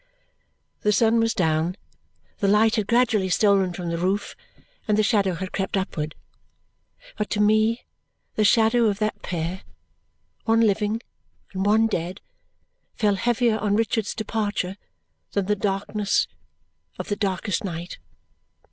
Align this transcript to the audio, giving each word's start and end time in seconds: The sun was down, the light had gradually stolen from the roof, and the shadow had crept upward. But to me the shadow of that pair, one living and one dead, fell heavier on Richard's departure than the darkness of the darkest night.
The 0.81 0.91
sun 0.91 1.19
was 1.19 1.35
down, 1.35 1.77
the 2.39 2.47
light 2.47 2.75
had 2.75 2.87
gradually 2.87 3.29
stolen 3.29 3.71
from 3.71 3.89
the 3.89 3.99
roof, 3.99 4.35
and 4.87 4.97
the 4.97 5.03
shadow 5.03 5.35
had 5.35 5.51
crept 5.51 5.77
upward. 5.77 6.15
But 7.19 7.29
to 7.29 7.39
me 7.39 7.85
the 8.33 8.43
shadow 8.43 8.85
of 8.85 8.97
that 8.97 9.21
pair, 9.21 9.61
one 10.45 10.61
living 10.61 11.01
and 11.53 11.67
one 11.67 11.85
dead, 11.85 12.19
fell 12.95 13.13
heavier 13.13 13.59
on 13.59 13.75
Richard's 13.75 14.15
departure 14.15 14.75
than 15.33 15.45
the 15.45 15.55
darkness 15.55 16.25
of 16.97 17.07
the 17.09 17.15
darkest 17.15 17.63
night. 17.63 17.99